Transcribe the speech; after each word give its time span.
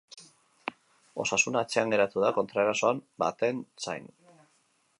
Osasuna 1.23 1.61
atzean 1.67 1.93
geratu 1.95 2.23
da 2.25 2.31
kontraerason 2.37 3.03
baten 3.25 3.61
zain. 3.85 4.09